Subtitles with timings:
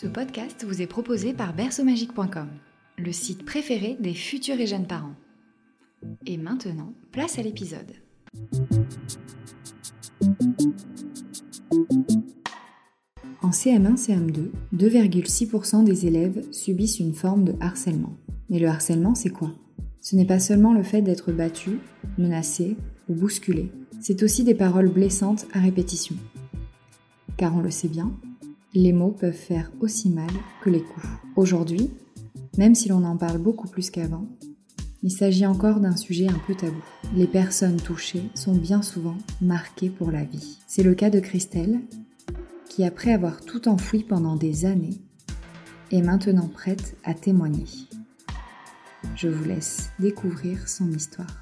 [0.00, 2.48] Ce podcast vous est proposé par berceaumagique.com,
[2.96, 5.14] le site préféré des futurs et jeunes parents.
[6.24, 7.92] Et maintenant, place à l'épisode.
[13.42, 18.16] En CM1, CM2, 2,6% des élèves subissent une forme de harcèlement.
[18.48, 19.52] Mais le harcèlement, c'est quoi?
[20.00, 21.78] Ce n'est pas seulement le fait d'être battu,
[22.16, 22.78] menacé
[23.10, 23.70] ou bousculé,
[24.00, 26.16] c'est aussi des paroles blessantes à répétition.
[27.36, 28.14] Car on le sait bien,
[28.74, 30.30] les mots peuvent faire aussi mal
[30.62, 31.06] que les coups.
[31.36, 31.90] Aujourd'hui,
[32.56, 34.26] même si l'on en parle beaucoup plus qu'avant,
[35.02, 36.82] il s'agit encore d'un sujet un peu tabou.
[37.16, 40.58] Les personnes touchées sont bien souvent marquées pour la vie.
[40.66, 41.80] C'est le cas de Christelle,
[42.68, 45.00] qui après avoir tout enfoui pendant des années,
[45.90, 47.64] est maintenant prête à témoigner.
[49.16, 51.39] Je vous laisse découvrir son histoire.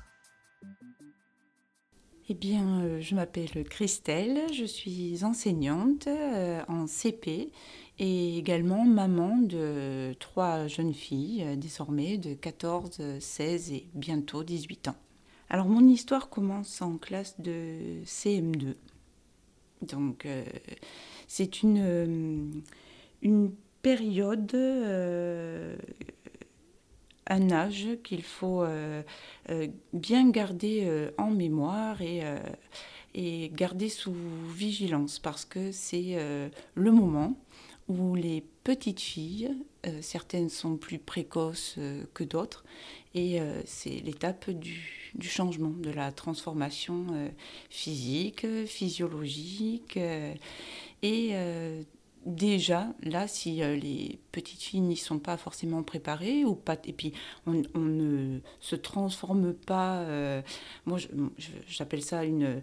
[2.31, 7.51] Eh bien, euh, je m'appelle Christelle, je suis enseignante euh, en CP
[7.99, 14.89] et également maman de trois jeunes filles, euh, désormais de 14, 16 et bientôt 18
[14.89, 14.97] ans.
[15.49, 18.75] Alors, mon histoire commence en classe de CM2.
[19.81, 20.29] Donc,
[21.29, 22.63] c'est une,
[23.23, 24.55] une période
[27.29, 29.03] un âge qu'il faut euh,
[29.51, 32.23] euh, bien garder euh, en mémoire et,
[33.53, 34.15] garder sous
[34.55, 36.17] vigilance parce que c'est
[36.75, 37.37] le moment
[37.89, 39.57] où les petites filles,
[40.03, 41.79] certaines sont plus précoces
[42.15, 42.65] que d'autres,
[43.17, 47.07] et c'est l'étape du, du, changement, de la transformation
[47.71, 49.99] physique, physiologique,
[51.03, 51.35] et
[52.29, 56.93] déjà, là, si euh, les petites filles n'y sont pas forcément préparées, ou pas, et
[56.93, 57.13] puis
[57.47, 60.43] on, ne se transforme pas, euh,
[60.87, 60.99] moi
[61.69, 62.63] j'appelle ça une,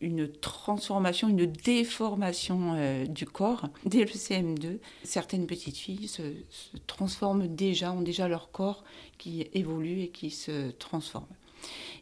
[0.00, 4.78] une transformation, une déformation euh, du corps dès le CM2.
[5.04, 8.84] Certaines petites filles se, se, transforment déjà, ont déjà leur corps
[9.16, 11.26] qui évolue et qui se transforme.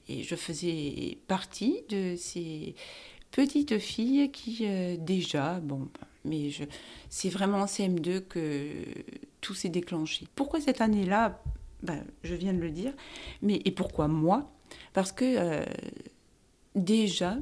[0.09, 2.75] Et je faisais partie de ces
[3.31, 4.67] petites filles qui
[4.99, 5.89] déjà, bon,
[6.25, 6.51] mais
[7.11, 8.71] c'est vraiment en CM2 que
[9.41, 10.27] tout s'est déclenché.
[10.35, 11.43] Pourquoi cette année-là?
[11.83, 12.93] Ben, Je viens de le dire.
[13.43, 14.53] Mais, et pourquoi moi?
[14.93, 15.65] Parce que euh,
[16.75, 17.37] déjà,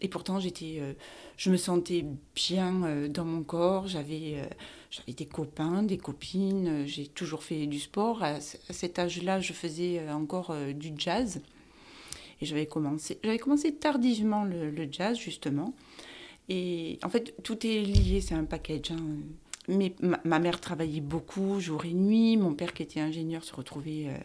[0.00, 0.94] et pourtant j'étais, euh,
[1.36, 2.04] je me sentais
[2.34, 4.48] bien euh, dans mon corps, j'avais,
[4.90, 8.22] j'avais des copains, des copines, j'ai toujours fait du sport.
[8.22, 11.42] À, cet âge-là, je faisais encore du jazz.
[12.40, 15.74] Et j'avais commencé, j'avais commencé tardivement le jazz, justement.
[16.48, 18.90] Et en fait, tout est lié, c'est un package.
[18.90, 18.98] Hein.
[19.68, 22.36] Mais ma, mère travaillait beaucoup, jour et nuit.
[22.36, 24.16] Mon père, qui était ingénieur, se retrouvait euh,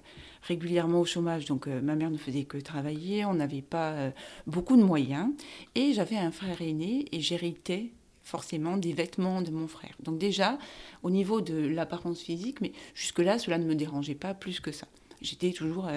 [0.41, 1.45] régulièrement au chômage.
[1.45, 3.23] Donc, euh, ma mère ne faisait que travailler.
[3.25, 4.11] On n'avait pas euh,
[4.47, 5.29] beaucoup de moyens.
[5.75, 7.91] Et j'avais un frère aîné et j'héritais
[8.23, 9.95] forcément des vêtements de mon frère.
[10.01, 10.57] Donc, déjà,
[11.03, 14.87] au niveau de l'apparence physique, mais jusque-là, cela ne me dérangeait pas plus que ça.
[15.21, 15.87] J'étais toujours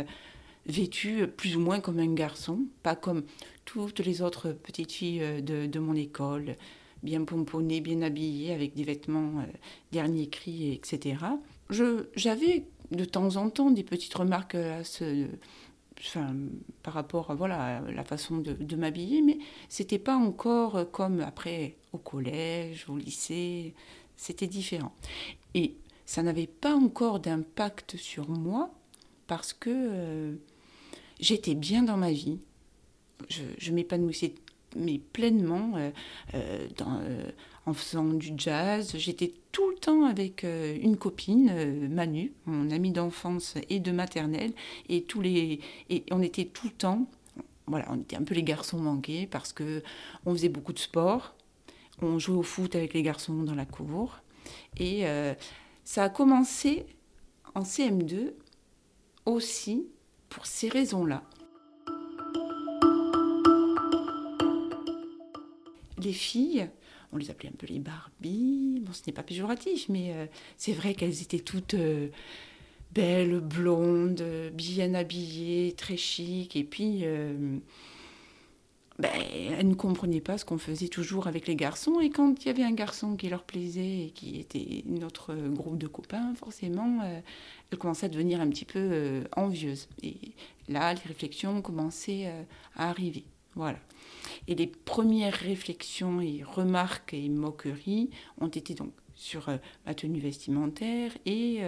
[0.67, 3.25] vêtue plus ou moins comme un garçon, pas comme
[3.73, 6.57] toutes les autres petites filles euh, de, mon école,
[7.03, 9.47] bien pomponnées, bien habillées, avec des vêtements euh,
[9.93, 11.25] dernier cri, etc.
[12.17, 15.27] J'avais de temps en temps des petites remarques à ce,
[16.83, 19.39] par rapport voilà, à la façon de, de m'habiller, mais
[19.69, 23.75] c'était pas encore comme après au collège, au lycée,
[24.17, 24.93] c'était différent.
[25.55, 25.77] Et
[26.11, 28.71] ça n'avait pas encore d'impact sur moi
[29.29, 30.35] parce que euh,
[31.21, 32.41] j'étais bien dans ma vie.
[33.29, 34.35] Je, m'épanouissais
[34.77, 35.91] mais pleinement euh,
[36.35, 37.01] euh, dans,
[37.67, 38.93] en faisant du jazz.
[38.97, 44.53] J'étais tout le temps avec une copine, Manu, mon amie d'enfance et de maternelle,
[44.89, 47.07] et tous les et on était tout le temps.
[47.67, 49.83] Voilà, on était un peu les garçons manqués parce que
[50.25, 51.35] on faisait beaucoup de sport.
[52.03, 54.21] On jouait au foot avec les garçons dans la cour.
[54.79, 55.05] Et
[55.85, 56.87] ça a commencé
[57.55, 58.33] en CM2
[59.27, 59.87] aussi
[60.29, 61.23] pour ces raisons-là.
[66.03, 66.69] Les filles,
[67.13, 70.27] on les appelait un peu les Barbie, bon ce n'est pas péjoratif, mais euh,
[70.57, 72.09] c'est vrai qu'elles étaient toutes euh,
[72.93, 74.23] belles, blondes,
[74.55, 77.01] bien habillées, très chic, et puis...
[77.05, 77.59] Euh,
[78.99, 79.11] ben,
[79.59, 82.01] elles ne comprenaient pas ce qu'on faisait toujours avec les garçons.
[82.01, 85.79] Et quand il y avait un garçon qui leur plaisait et qui était notre groupe
[85.79, 87.01] de copains, forcément,
[87.71, 89.89] elles commençaient à devenir un petit peu envieuses.
[90.03, 90.17] Et
[90.69, 92.31] là, les réflexions commençaient
[92.77, 93.25] à arriver.
[93.55, 93.79] Voilà.
[94.47, 98.11] Et les premières réflexions et remarques et moqueries
[98.41, 99.49] ont été donc sur
[99.87, 101.61] ma tenue vestimentaire et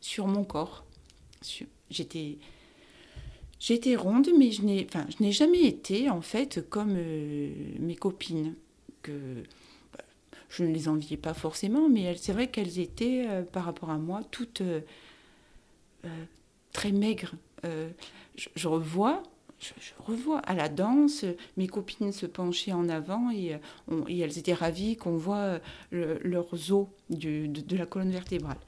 [0.00, 0.84] sur mon corps.
[1.90, 2.38] J'étais
[3.60, 7.50] J'étais ronde, mais je n'ai, jamais été en fait comme euh,
[7.80, 8.54] mes copines.
[9.02, 9.42] Que
[9.92, 10.04] bah,
[10.48, 13.98] je ne les enviais pas forcément, mais c'est vrai qu'elles étaient euh, par rapport à
[13.98, 14.80] moi toutes euh,
[16.72, 17.34] très maigres.
[18.54, 19.24] Je, revois,
[19.60, 21.24] je, revois à la danse
[21.56, 23.58] mes copines se penchaient en avant et,
[24.08, 25.60] et elles étaient ravies qu'on voit
[25.90, 28.58] leurs os de, la colonne vertébrale.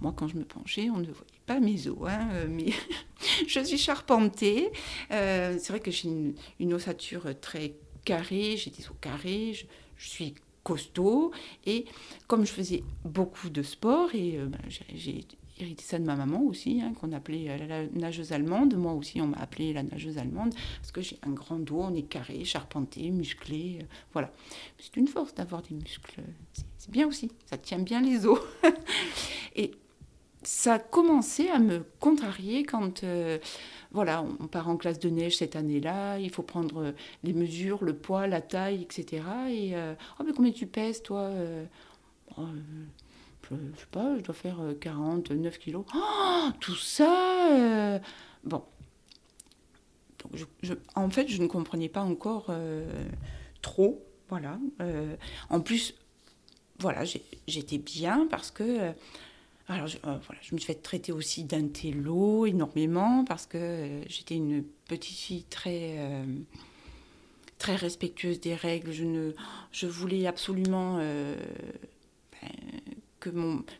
[0.00, 2.72] Moi, quand je me penchais, on ne voyait pas mes os, hein, euh, mais
[3.46, 4.70] je suis charpentée.
[5.12, 6.08] Euh, c'est vrai que j'ai
[6.58, 7.74] une, ossature très
[8.04, 9.64] carrée, j'ai des os carrés, je,
[9.96, 11.32] suis costaud.
[11.64, 11.86] Et
[12.26, 15.24] comme je faisais beaucoup de sport, et euh, ben, j'ai
[15.58, 18.74] hérité ça de ma maman aussi, hein, qu'on appelait la nageuse allemande.
[18.74, 21.94] Moi aussi, on m'a appelée la nageuse allemande, parce que j'ai un grand dos, on
[21.94, 23.78] est carré, charpenté, musclé.
[24.12, 24.32] voilà.
[24.78, 26.22] C'est une force d'avoir des muscles.
[26.78, 28.40] C'est bien aussi, ça tient bien les os.
[29.56, 29.72] et
[30.44, 33.38] ça a commencé à me contrarier quand, euh,
[33.92, 36.92] voilà, on part en classe de neige cette année-là, il faut prendre euh,
[37.22, 39.22] les mesures, le poids, la taille, etc.
[39.48, 41.30] Et, euh, oh, mais combien tu pèses, toi
[42.36, 42.42] oh,
[43.50, 45.84] je, sais pas, je dois faire 49 kilos.
[45.94, 48.00] Oh, tout ça
[48.44, 48.62] Bon.
[50.94, 52.50] en fait, je ne comprenais pas encore
[53.62, 54.58] trop, voilà.
[55.50, 55.94] en plus,
[56.78, 57.04] voilà,
[57.46, 58.94] j'étais bien parce que
[59.68, 64.02] alors, je, euh, voilà, je me suis fait traiter aussi d'intello énormément parce que euh,
[64.08, 66.24] j'étais une petite fille très, euh,
[67.58, 68.92] très respectueuse des règles.
[68.92, 69.32] Je, ne,
[69.72, 70.98] je voulais absolument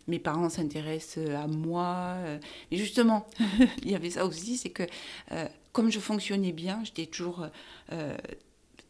[0.06, 2.16] mes parents s'intéressent à moi.
[2.70, 3.26] Mais justement,
[3.82, 4.84] il y avait ça aussi, c'est que
[5.72, 7.46] comme je fonctionnais bien, j'étais toujours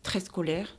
[0.03, 0.77] très scolaire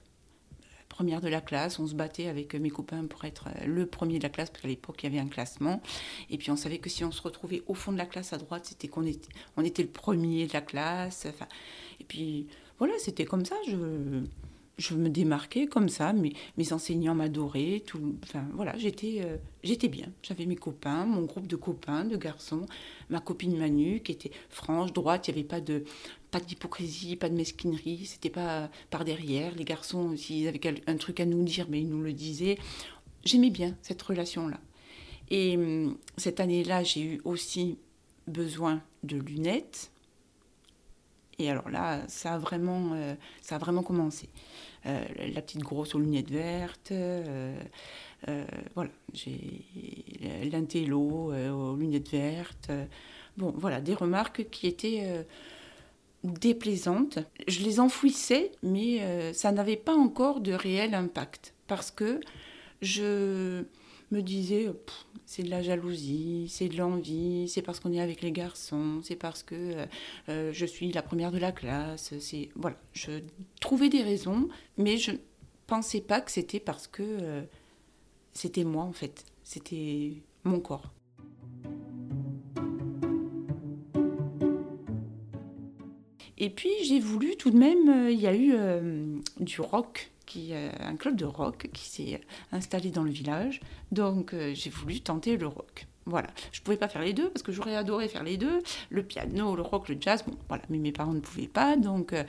[0.95, 1.77] première de la classe.
[1.79, 4.61] On se battait avec mes copains pour être euh, le premier de la classe, parce
[4.61, 5.81] qu'à l'époque, il y avait un classement.
[6.29, 8.37] Et puis, on savait que si on se retrouvait au fond de la classe à
[8.37, 9.27] droite, c'était qu'on était,
[9.57, 11.27] on était le premier de la classe.
[11.29, 11.47] Enfin,
[11.99, 12.47] et puis,
[12.79, 13.55] voilà, c'était comme ça.
[13.67, 14.21] Je,
[14.77, 19.87] je me démarquais comme ça, mes, mes enseignants m'adoraient, tout, enfin voilà, j'étais, euh, j'étais
[19.87, 20.07] bien.
[20.21, 22.65] J'avais mes copains, mon groupe de copains, de garçons,
[23.09, 25.83] ma copine Manu qui était franche, droite, il n'y avait pas de,
[26.31, 29.55] pas d'hypocrisie, pas de mesquinerie, c'était pas par derrière.
[29.55, 32.57] Les garçons, s'ils avaient un truc à nous dire, mais ils nous le disaient.
[33.23, 34.59] J'aimais bien cette relation-là.
[35.31, 37.77] Et hum, cette année-là, j'ai eu aussi
[38.27, 39.91] besoin de lunettes
[41.39, 44.29] et alors là, ça a vraiment, euh, ça a vraiment commencé.
[44.85, 45.03] Euh,
[45.33, 47.55] la petite grosse aux lunettes vertes, euh,
[48.75, 49.65] voilà, j'ai
[50.51, 52.71] l'intello aux lunettes vertes.
[53.37, 55.25] bon, voilà, des remarques qui étaient
[56.23, 57.19] déplaisantes.
[57.47, 62.19] Je les enfouissais, mais ça n'avait pas encore de réel impact parce que
[62.81, 63.63] je
[64.15, 64.69] me disais,
[65.25, 69.15] c'est de la jalousie, c'est de l'envie, c'est parce qu'on est avec les garçons, c'est
[69.15, 69.85] parce que euh,
[70.29, 72.13] euh, je suis la première de la classe.
[72.19, 73.21] C'est voilà, je
[73.59, 74.47] trouvais des raisons,
[74.77, 75.11] mais je
[75.67, 77.41] pensais pas que c'était parce que euh,
[78.33, 80.13] c'était moi en fait, c'était
[80.43, 80.91] mon corps.
[86.37, 88.53] Et puis j'ai voulu tout de même, il y a eu
[89.39, 93.61] du rock qui un club de rock qui s'est installé dans le village.
[93.91, 95.87] Donc euh, j'ai voulu tenter le rock.
[96.05, 99.03] Voilà, je pouvais pas faire les deux parce que j'aurais adoré faire les deux, le
[99.03, 100.23] piano, le rock, le jazz.
[100.25, 102.23] Bon, voilà, mais mes parents ne pouvaient pas, donc euh,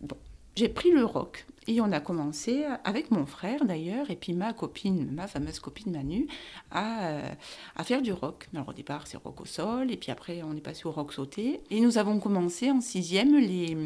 [0.00, 0.16] bon,
[0.56, 4.54] j'ai pris le rock et on a commencé avec mon frère d'ailleurs et puis ma
[4.54, 6.26] copine, ma fameuse copine Manu,
[6.70, 7.32] à, euh,
[7.76, 8.48] à faire du rock.
[8.54, 11.12] Alors au départ c'est rock au sol et puis après on est passé au rock
[11.12, 13.76] sauté et nous avons commencé en sixième les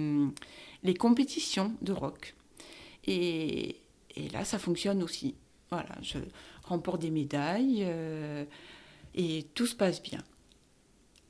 [0.83, 2.37] les compétitions de rock.
[3.07, 3.77] Et,
[4.33, 5.35] là, ça fonctionne aussi.
[5.71, 6.19] Voilà, je
[6.65, 8.45] remporte des médailles euh,
[9.15, 10.21] et tout se passe bien.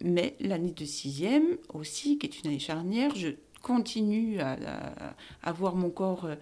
[0.01, 3.29] Mais l'année de sixième aussi, qui est une année charnière, je
[3.63, 6.37] continue à, voir mon corps euh,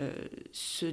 [0.00, 0.12] euh,
[0.52, 0.86] se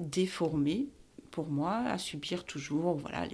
[0.00, 0.86] déformer
[1.32, 3.26] pour moi, à subir toujours voilà,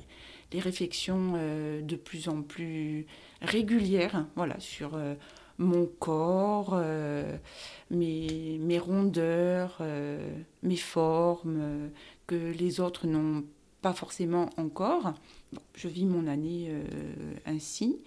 [0.50, 3.06] les, réflexions de plus en plus
[3.40, 4.96] régulières voilà, sur
[5.58, 7.36] mon corps, euh,
[7.90, 11.88] mes, rondeurs, euh, mes formes, euh,
[12.26, 13.44] que les autres n'ont
[13.82, 15.14] pas forcément encore.
[15.74, 16.72] je vis mon année
[17.44, 17.98] ainsi.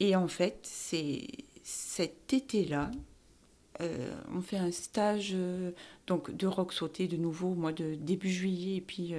[0.00, 1.26] Et en fait, c'est
[1.62, 2.90] cet été-là,
[4.32, 5.34] on fait un stage
[6.06, 9.14] donc de rock sauté de nouveau au mois de début juillet et puis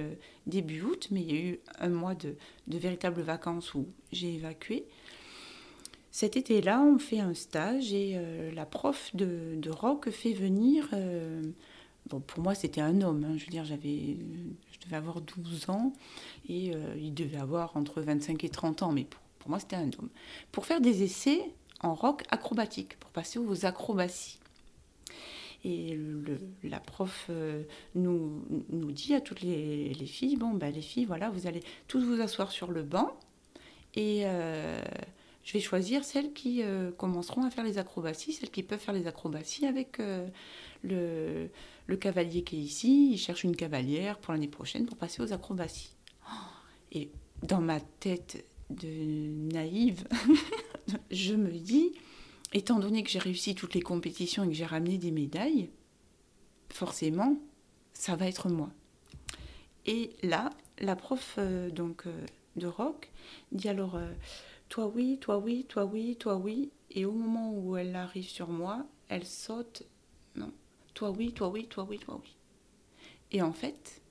[0.46, 2.36] début août, mais il y a eu un mois de,
[2.68, 4.86] véritables vacances où j'ai évacué.
[6.14, 8.16] Cet été-là, on fait un stage et
[8.54, 10.88] la prof de, de, rock fait venir.
[12.08, 13.24] bon, pour moi, c'était un homme.
[13.24, 14.16] Hein, je veux dire, j'avais,
[14.70, 15.92] je devais avoir 12 ans
[16.48, 19.08] et il devait avoir entre 25 et 30 ans, mais
[19.40, 20.08] pour, moi, c'était un homme.
[20.52, 24.38] Pour faire des essais en rock acrobatique, pour passer aux acrobaties.
[25.64, 25.98] Et
[26.62, 28.44] la prof euh, nous,
[28.92, 32.52] dit à toutes les, filles, bon, ben, les filles, voilà, vous allez tous vous asseoir
[32.52, 33.16] sur le banc
[33.94, 34.82] et euh,
[35.44, 38.94] je vais choisir celles qui euh, commenceront à faire les acrobaties, celles qui peuvent faire
[38.94, 39.98] les acrobaties avec
[40.82, 41.48] le,
[41.86, 43.10] le, cavalier qui est ici.
[43.12, 45.94] Il cherche une cavalière pour l'année prochaine pour passer aux acrobaties.
[46.92, 47.10] Et
[47.42, 50.06] dans ma tête de naïve,
[51.10, 51.92] je me dis,
[52.52, 55.70] étant donné que j'ai réussi toutes les compétitions et que j'ai ramené des médailles,
[56.70, 57.36] forcément,
[57.92, 58.70] ça va être moi.
[59.86, 63.10] Et là, la prof euh, donc euh, de rock
[63.52, 64.12] dit alors euh,
[64.74, 68.48] toi oui, toi oui, toi oui, toi oui, et au moment où elle arrive sur
[68.48, 69.84] moi, elle saute
[70.34, 70.52] non,
[70.94, 72.34] toi oui, toi oui, toi oui, toi oui.
[73.30, 74.02] Et en fait,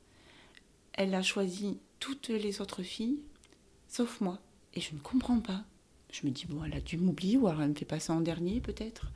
[0.94, 3.20] elle a choisi toutes les autres filles
[3.90, 4.40] sauf moi.
[4.74, 5.66] Et je ne comprends pas.
[6.14, 8.62] Je me dis, bon, elle a dû m'oublier ou elle me fait passer en dernier
[8.62, 9.12] peut-être.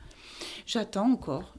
[0.66, 1.54] J'attends encore.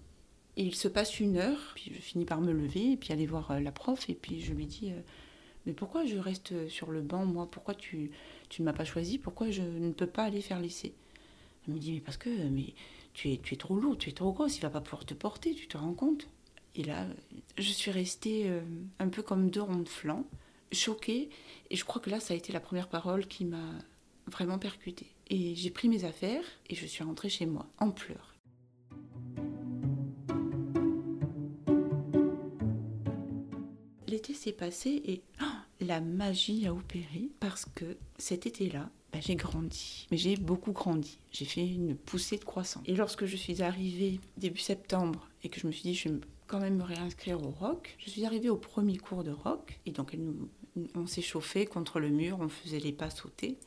[0.56, 3.50] il se passe une heure, puis je finis par me lever et puis aller voir
[3.50, 5.02] euh, la prof et puis je lui dis, euh,
[5.66, 7.50] mais pourquoi je reste sur le banc, moi?
[7.50, 8.12] Pourquoi tu,
[8.60, 9.18] ne m'as pas choisi?
[9.18, 10.94] Pourquoi je ne peux pas aller faire l'essai?
[11.68, 12.30] Elle me dit, mais parce que
[13.14, 15.68] tu, es, trop lourd, tu es trop grosse, il va pas pouvoir te porter, tu
[15.68, 16.28] te rends compte?
[16.76, 17.06] Et là,
[17.58, 18.62] je suis restée euh,
[19.00, 20.26] un peu comme deux ronds de flanc,
[20.72, 21.30] choquée.
[21.70, 23.74] Et je crois que là, ça a été la première parole qui m'a
[24.28, 25.08] vraiment percuté.
[25.30, 28.29] Et j'ai pris mes affaires et je suis rentrée chez moi en pleurs.
[34.34, 35.46] S'est passé et oh,
[35.82, 40.08] la magie a opéré parce que cet été-là, bah, j'ai grandi.
[40.12, 41.18] Mais j'ai beaucoup grandi.
[41.32, 42.84] J'ai fait une poussée de croissance.
[42.86, 46.20] Et lorsque je suis arrivée début septembre et que je me suis dit je vais
[46.48, 49.92] quand même me réinscrire au rock, je suis arrivée au premier cours de rock et
[49.92, 50.16] donc
[50.96, 53.58] on s'est chauffé contre le mur, on faisait les pas sauter.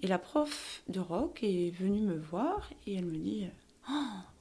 [0.00, 3.46] Et la prof de rock est venue me voir et elle me dit
[3.90, 3.92] oh,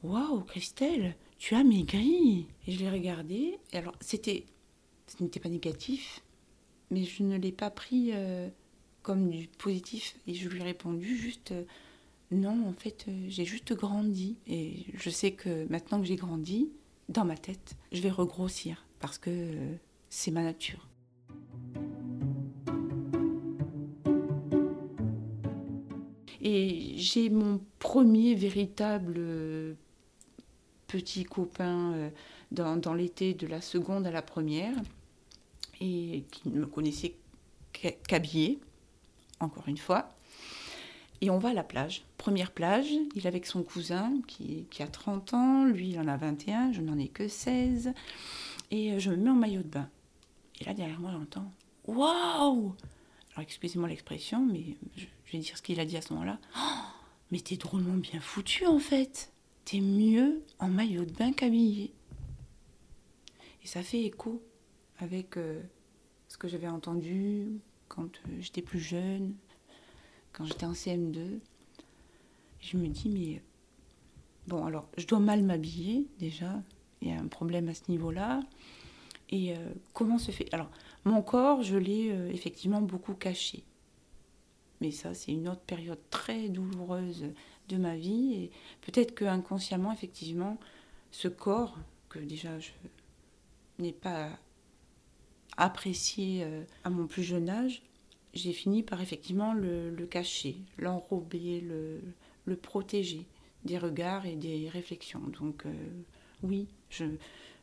[0.04, 3.60] Waouh, Christelle, tu as maigri Et je l'ai regardée.
[3.72, 4.46] Et alors, c'était,
[5.18, 6.22] ce n'était pas négatif,
[6.90, 8.50] mais je ne l'ai pas pris euh,
[9.02, 10.16] comme du positif.
[10.28, 11.64] Et je lui ai répondu juste euh,
[12.32, 14.38] Non, en fait, euh, j'ai juste grandi.
[14.48, 16.70] Et je sais que maintenant que j'ai grandi,
[17.10, 19.56] dans ma tête, je vais regrossir parce que
[20.10, 20.88] c'est ma nature.
[26.44, 29.20] Et j'ai mon premier véritable
[30.88, 32.12] petit copain
[32.52, 34.74] dans, l'été de la seconde à la première,
[35.82, 37.16] et qui ne me connaissait
[38.08, 38.60] qu'habillé,
[39.40, 40.10] encore une fois.
[41.22, 42.04] Et on va à la plage.
[42.18, 46.18] Première plage, il est avec son cousin qui, a 30 ans, lui il en a
[46.18, 47.94] 21, je n'en ai que 16.
[48.72, 49.90] Et euh, je me mets en maillot de bain.
[50.60, 51.52] Et là derrière moi j'entends
[51.86, 52.76] Waouh
[53.34, 56.40] Alors excusez-moi l'expression, mais je, je vais dire ce qu'il a dit à ce moment-là.
[56.58, 56.82] Oh,
[57.32, 59.32] mais t'es drôlement bien foutu en fait.
[59.66, 61.92] T'es mieux en maillot de bain qu'habillé.
[63.64, 64.42] Et ça fait écho
[65.02, 65.62] avec euh,
[66.28, 69.36] ce que j'avais entendu quand euh, j'étais plus jeune,
[70.32, 71.40] quand j'étais en CM2.
[72.60, 73.42] Je me dis, mais
[74.48, 76.62] bon, alors je dois mal m'habiller déjà.
[77.02, 78.42] Il y a un problème à ce niveau-là.
[79.30, 80.54] Et euh, comment se fait?
[80.54, 80.70] Alors,
[81.04, 83.64] mon corps, je l'ai effectivement beaucoup caché.
[84.82, 87.26] Mais ça, c'est une autre période très douloureuse
[87.70, 88.34] de ma vie.
[88.34, 90.60] Et peut-être que inconsciemment, effectivement,
[91.10, 91.76] ce corps,
[92.10, 92.72] que déjà je
[93.80, 94.30] n'ai pas
[95.58, 97.82] apprécié euh, à mon plus jeune âge,
[98.34, 103.26] j'ai fini par effectivement le, cacher, l'enrober, le, protéger
[103.66, 105.22] des regards et des réflexions.
[105.40, 105.74] Donc euh,
[106.44, 107.06] oui, je,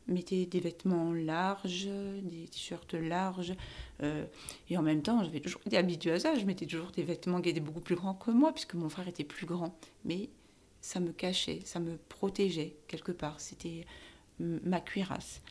[0.09, 1.89] mettais des vêtements larges,
[2.23, 3.55] des t-shirts larges.
[4.03, 4.25] Euh,
[4.71, 6.35] et en même temps, j'avais toujours été habituée à ça.
[6.35, 9.09] Je mettais toujours des vêtements qui étaient beaucoup plus grands que moi, puisque mon frère
[9.09, 9.79] était plus grand.
[10.05, 10.31] Mais
[10.81, 13.41] ça me cachait, ça me protégeait quelque part.
[13.41, 13.85] C'était
[14.41, 15.43] ma cuirasse.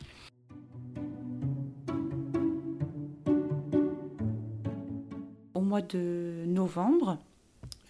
[5.67, 7.19] Mois de novembre,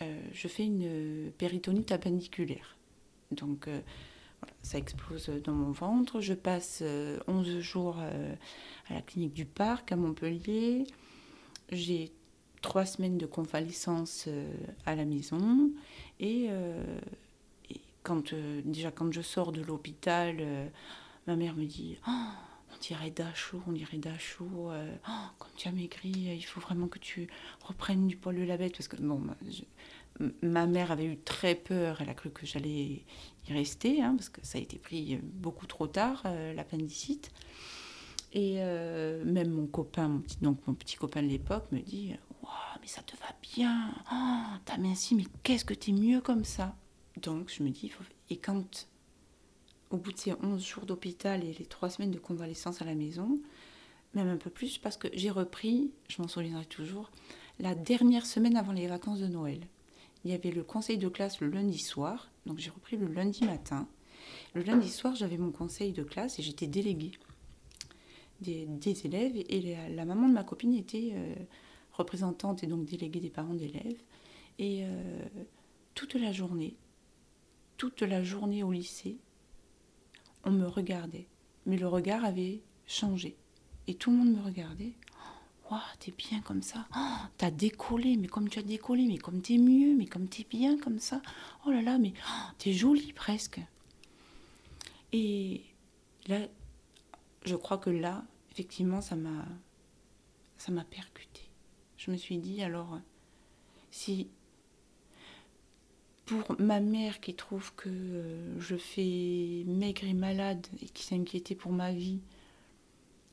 [0.01, 2.75] euh, je fais une péritonite appendiculaire.
[3.31, 3.79] Donc, euh,
[4.61, 6.21] ça explose dans mon ventre.
[6.21, 6.83] Je passe
[7.27, 10.85] 11 euh, jours à la clinique du parc à Montpellier.
[11.71, 12.11] J'ai
[12.61, 14.27] trois semaines de convalescence
[14.85, 15.71] à la maison.
[16.19, 16.49] Et,
[18.03, 20.37] quand, déjà quand je sors de l'hôpital,
[21.27, 22.11] ma mère me dit oh,
[22.77, 26.87] on dirait Dachau, on dirait Dachau, euh, oh, quand tu as maigri, il faut vraiment
[26.87, 27.27] que tu
[27.61, 28.73] reprennes du poil de la bête.
[28.73, 29.21] Parce que bon,
[30.41, 33.03] ma mère avait eu très peur, elle a cru que j'allais
[33.49, 36.23] y rester, hein, parce que ça a été pris beaucoup trop tard,
[36.55, 37.31] l'appendicite.
[38.33, 42.13] Et même mon copain, mon petit, donc mon petit copain de l'époque, me dit
[42.81, 46.75] mais ça te va bien, oh, t'as minci, mais qu'est-ce que t'es mieux comme ça?
[47.21, 47.91] Donc je me dis,
[48.29, 48.87] et quand,
[49.89, 52.95] au bout de ces 11 jours d'hôpital et les 3 semaines de convalescence à la
[52.95, 53.39] maison,
[54.13, 57.11] même un peu plus, parce que j'ai repris, je m'en souviendrai toujours,
[57.59, 59.59] la dernière semaine avant les vacances de Noël.
[60.25, 63.45] Il y avait le conseil de classe le lundi soir, donc j'ai repris le lundi
[63.45, 63.87] matin.
[64.53, 67.11] Le lundi soir, j'avais mon conseil de classe et j'étais déléguée
[68.41, 69.35] des, élèves.
[69.49, 71.35] Et la, maman de ma copine était euh,
[71.93, 74.01] représentante et donc déléguée des parents d'élèves.
[74.59, 75.25] Et euh,
[75.93, 76.75] toute la journée,
[77.77, 79.17] toute la journée au lycée,
[80.43, 81.27] on me regardait.
[81.65, 83.35] Mais le regard avait changé.
[83.87, 84.93] Et tout le monde me regardait.
[85.69, 86.87] Waouh, t'es bien comme ça.
[86.95, 90.45] Oh, t'as décollé, mais comme tu as décollé, mais comme t'es mieux, mais comme t'es
[90.49, 91.21] bien comme ça.
[91.65, 93.59] Oh là là, mais oh, t'es jolie presque.
[95.11, 95.63] Et
[96.27, 96.39] là,
[97.43, 99.45] je crois que là, effectivement, ça m'a,
[100.57, 101.41] ça m'a percuté.
[101.97, 102.99] Je me suis dit, alors,
[103.91, 104.29] si
[106.27, 111.15] pour ma mère qui trouve que euh, je fais maigre et malade et qui s'est
[111.15, 112.19] inquiétée pour ma vie,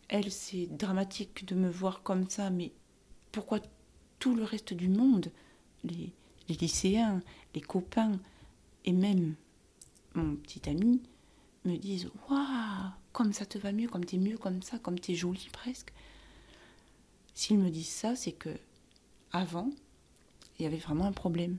[0.09, 2.73] elle, c'est dramatique de me voir comme ça, mais
[3.33, 3.59] pourquoi
[4.21, 5.33] tout le reste du monde,
[5.83, 6.13] les,
[6.49, 7.21] lycéens,
[7.55, 8.21] les copains
[8.85, 9.35] et même
[10.15, 11.03] mon petit ami,
[11.65, 15.17] me disent Waouh, comme ça te va mieux, comme t'es mieux comme ça, comme t'es
[15.17, 15.93] jolie presque.
[17.35, 18.57] S'ils me disent ça, c'est que
[19.33, 19.71] avant,
[20.59, 21.59] il y avait vraiment un problème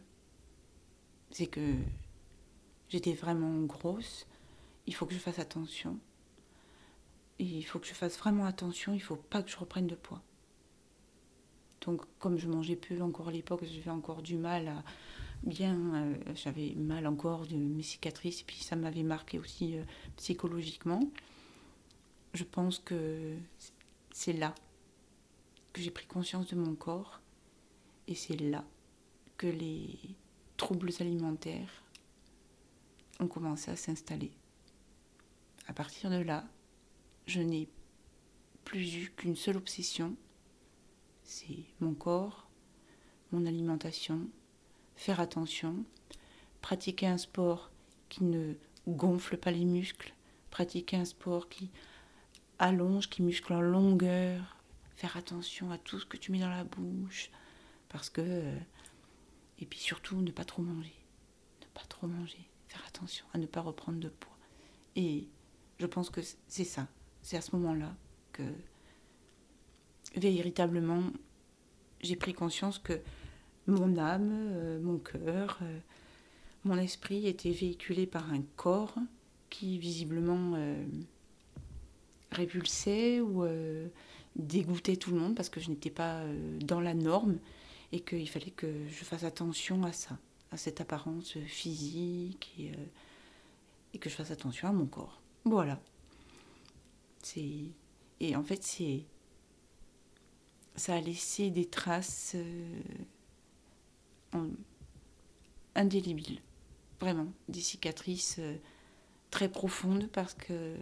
[1.35, 1.73] c'est que
[2.87, 4.25] j'étais vraiment grosse.
[4.87, 5.99] Il faut que je fasse attention.
[7.39, 8.93] Et il faut que je fasse vraiment attention.
[8.93, 10.21] Il faut pas que je reprenne de poids.
[11.81, 14.83] Donc, comme je mangeais peu encore à l'époque, j'avais encore du mal à
[15.43, 15.77] bien.
[15.95, 18.39] Euh, j'avais mal encore de mes cicatrices.
[18.39, 19.83] Et puis, ça m'avait marqué aussi euh,
[20.15, 21.01] psychologiquement.
[22.33, 23.35] Je pense que
[24.09, 24.55] c'est là
[25.73, 27.19] que j'ai pris conscience de mon corps.
[28.07, 28.63] Et c'est là
[29.35, 30.15] que les
[30.57, 31.83] troubles alimentaires
[33.19, 34.31] ont commencé à s'installer.
[35.67, 36.45] À partir de là,
[37.27, 37.67] je n'ai
[38.63, 40.15] plus eu qu'une seule obsession,
[41.23, 42.47] c'est mon corps,
[43.31, 44.27] mon alimentation,
[44.95, 45.83] faire attention,
[46.61, 47.71] pratiquer un sport
[48.09, 48.53] qui ne
[48.87, 50.13] gonfle pas les muscles,
[50.51, 51.69] pratiquer un sport qui
[52.59, 54.57] allonge, qui muscle en longueur,
[54.95, 57.29] faire attention à tout ce que tu mets dans la bouche,
[57.89, 58.57] parce que euh,
[59.59, 60.95] et puis surtout, ne pas trop manger.
[61.61, 62.49] Ne pas trop manger.
[62.67, 64.37] Faire attention à ne pas reprendre de poids.
[64.95, 65.27] Et
[65.79, 66.87] je pense que c'est ça.
[67.21, 67.95] C'est à ce moment-là
[68.31, 68.43] que
[70.15, 71.03] véritablement
[72.01, 73.01] j'ai pris conscience que
[73.67, 75.79] mon âme, euh, mon cœur, euh,
[76.63, 78.95] mon esprit était véhiculé par un corps
[79.49, 80.85] qui visiblement euh,
[82.31, 83.45] répulsait ou
[84.35, 86.23] dégoûtait tout le monde parce que je n'étais pas
[86.59, 87.37] dans la norme
[87.95, 90.19] et qu'il fallait que je fasse attention à ça,
[90.51, 95.21] à cette apparence physique et, euh, que je fasse attention à mon corps.
[95.45, 95.79] Voilà.
[97.37, 99.05] Et en fait c'est
[100.75, 102.81] ça a laissé des traces euh,
[105.73, 106.41] indélébiles,
[106.99, 108.57] vraiment des cicatrices euh,
[109.31, 110.75] très profondes parce que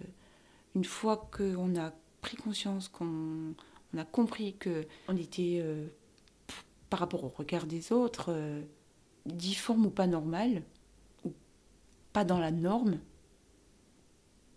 [0.76, 3.54] une fois qu'on a pris conscience qu'on
[3.93, 5.63] on a compris que on était
[6.93, 8.62] par rapport au regard des autres, euh,
[9.25, 10.62] difforme ou pas normal,
[11.25, 11.32] ou
[12.12, 12.99] pas dans la norme,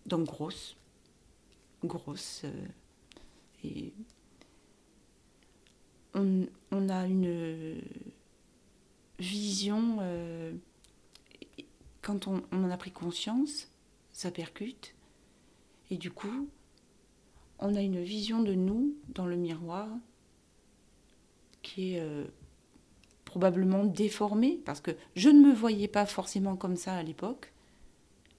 [0.05, 0.77] donc grosse,
[1.83, 2.43] grosse.
[2.45, 2.67] Euh,
[3.65, 3.95] et
[6.13, 7.81] on, a une
[9.19, 10.53] vision, euh,
[12.03, 13.73] quand on en a pris conscience,
[14.13, 14.95] ça percute,
[15.89, 16.51] et du coup,
[17.61, 19.89] on a une vision de nous dans le miroir
[21.67, 22.25] qui est euh,
[23.25, 27.53] probablement déformé, parce que je ne me voyais pas forcément comme ça à l'époque.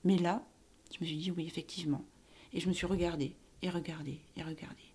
[0.06, 0.48] Mais là,
[0.94, 2.06] je me suis dit oui, effectivement.
[2.54, 4.94] Et je me suis regardée, et regardée, et regardée.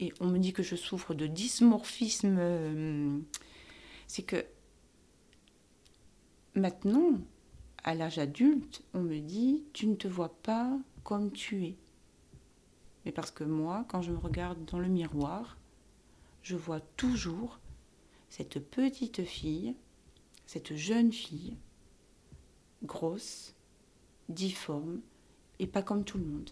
[0.00, 2.36] Et on me dit que je souffre de dysmorphisme.
[2.38, 3.18] Euh,
[4.06, 4.44] c'est que
[6.54, 7.20] maintenant,
[7.84, 10.70] à l'âge adulte, on me dit tu ne te vois pas
[11.04, 11.76] comme tu es.
[13.04, 15.58] Mais parce que moi, quand je me regarde dans le miroir,
[16.44, 17.58] je vois toujours
[18.28, 19.74] cette petite fille,
[20.46, 21.56] cette jeune fille,
[22.82, 23.54] grosse,
[24.28, 25.00] difforme
[25.58, 26.50] et pas comme tout le monde.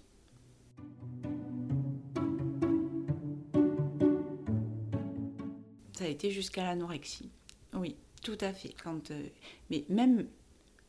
[5.99, 7.31] Ça a été jusqu'à l'anorexie.
[7.75, 8.75] Oui, tout à fait.
[8.83, 9.29] Quand, euh,
[9.69, 10.27] mais même,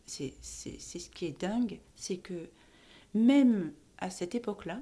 [0.05, 2.47] c'est ce qui est dingue, c'est que
[3.13, 4.81] même à cette époque-là,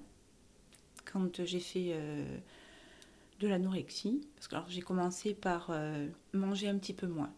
[1.12, 2.38] quand j'ai fait euh,
[3.42, 7.34] de l'anorexie, parce que j'ai commencé par euh, manger un petit peu moins,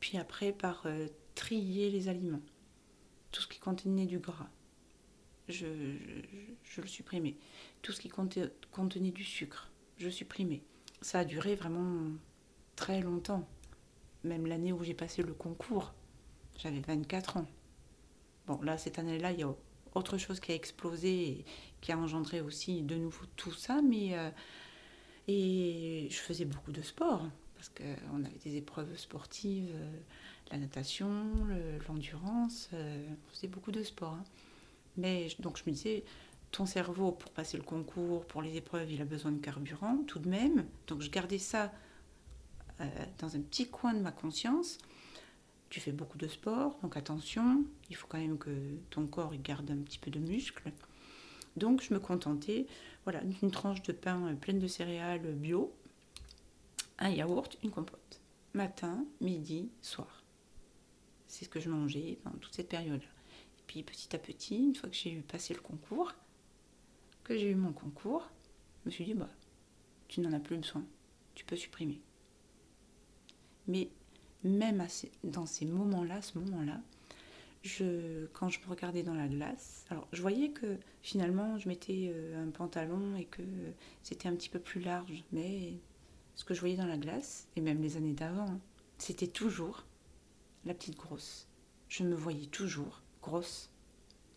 [0.00, 0.86] puis après par
[1.34, 2.42] trier les aliments,
[3.32, 4.50] tout ce qui contenait du gras,
[5.48, 5.66] je,
[6.64, 7.36] je, le supprimais,
[7.82, 10.62] tout ce qui contenait du sucre, je supprimais.
[11.00, 12.12] Ça a duré vraiment
[12.76, 13.48] très longtemps
[14.24, 15.94] même l'année où j'ai passé le concours,
[16.58, 17.46] j'avais 24 ans.
[18.46, 19.54] Bon, là, cette année-là, il y a
[19.94, 21.44] autre chose qui a explosé et
[21.80, 24.18] qui a engendré aussi de nouveau tout ça, mais.
[24.18, 24.30] Euh,
[25.28, 29.90] et je faisais beaucoup de sport, parce qu'on avait des épreuves sportives, euh,
[30.50, 31.32] la natation,
[31.86, 34.14] l'endurance, euh, on faisait beaucoup de sport.
[34.14, 34.24] Hein.
[34.96, 36.04] Mais donc je me disais,
[36.50, 40.18] ton cerveau, pour passer le concours, pour les épreuves, il a besoin de carburant, tout
[40.18, 40.66] de même.
[40.86, 41.72] Donc je gardais ça
[42.80, 42.86] euh,
[43.18, 44.78] dans un petit coin de ma conscience.
[45.68, 48.50] Tu fais beaucoup de sport, donc attention, il faut quand même que
[48.90, 50.72] ton corps garde un petit peu de muscle.
[51.56, 52.66] Donc je me contentais
[53.04, 55.74] voilà, d'une tranche de pain pleine de céréales bio,
[56.98, 58.20] un yaourt, une compote.
[58.52, 60.22] Matin, midi, soir.
[61.26, 63.08] C'est ce que je mangeais pendant toute cette période-là.
[63.58, 66.12] Et puis petit à petit, une fois que j'ai eu passé le concours,
[67.24, 68.28] que j'ai eu mon concours,
[68.82, 69.28] je me suis dit, bah,
[70.08, 70.84] tu n'en as plus besoin,
[71.34, 72.00] tu peux supprimer.
[73.68, 73.88] Mais
[74.42, 74.84] même
[75.22, 76.80] dans ces moments-là, ce moment-là,
[78.32, 82.42] quand je me regardais dans la glace, alors je voyais que finalement je mettais euh,
[82.42, 83.42] un pantalon et que
[84.02, 85.74] c'était un petit peu plus large, mais
[86.34, 88.58] ce que je voyais dans la glace, et même les années d'avant,
[88.98, 89.84] c'était toujours
[90.64, 91.48] la petite grosse.
[91.88, 93.70] Je me voyais toujours grosse,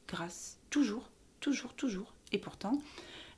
[0.07, 1.09] grasse, toujours,
[1.39, 2.13] toujours, toujours.
[2.31, 2.81] Et pourtant,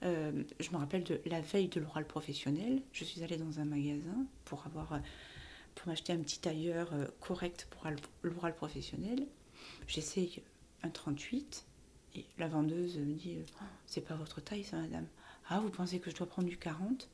[0.04, 3.66] euh, je me rappelle de la veille de l'oral professionnel, je suis allée dans un
[3.66, 5.00] magasin pour avoir euh,
[5.76, 7.88] pour m'acheter un petit tailleur euh, correct pour
[8.24, 9.28] l'oral professionnel.
[9.88, 10.42] J'essaye
[10.84, 11.66] un 38
[12.16, 15.08] et la vendeuse me dit oh, C'est pas votre taille, ça, madame.
[15.50, 17.10] Ah, vous pensez que je dois prendre du 40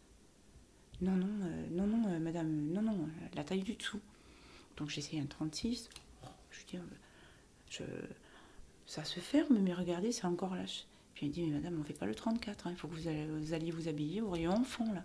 [1.01, 3.99] Non, non, euh, non, non, euh, madame, non, non, la taille du dessous.
[4.77, 5.89] Donc j'essaye un 36.
[6.51, 6.79] je dis
[8.85, 10.85] Ça se ferme, mais regardez, c'est encore lâche.
[11.13, 13.39] Puis elle dit Mais madame, on fait pas le 34, hein, il faut que vous,
[13.39, 15.03] vous alliez vous habiller au rayon enfant, là.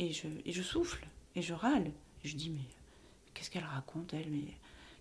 [0.00, 1.92] Et je, et je souffle, et je râle.
[2.24, 2.64] Je dis, mais
[3.34, 4.44] qu'est-ce qu'elle raconte, elle Mais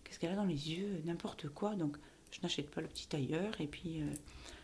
[0.04, 1.76] qu'est-ce qu'elle a dans les yeux N'importe quoi.
[1.76, 1.98] Donc,
[2.32, 3.60] je n'achète pas le petit tailleur.
[3.62, 4.12] Et puis, euh,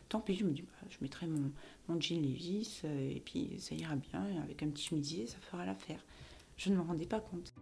[0.09, 1.51] tant pis, je me dis, bah, je mettrai mon,
[1.87, 4.41] mon jean Levis, euh, et puis ça ira bien.
[4.43, 6.03] avec un petit chemisier, ça fera l'affaire.
[6.57, 7.53] Je ne me rendais pas compte.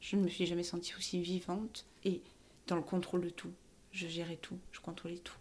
[0.00, 2.22] Je ne me suis jamais sentie aussi vivante et
[2.66, 3.52] dans le contrôle de tout
[3.92, 5.36] je gérais tout, je contrôlais tout.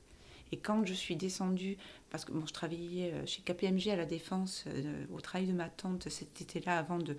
[0.52, 1.78] Et quand je suis descendue,
[2.10, 5.70] parce que je travaillais euh, chez KPMG à la Défense, euh, au travail de ma
[5.70, 7.16] tante cet été-là, avant de